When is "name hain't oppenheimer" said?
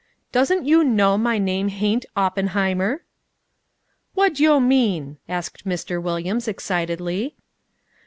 1.37-3.03